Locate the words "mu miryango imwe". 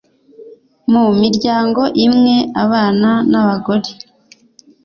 0.91-2.35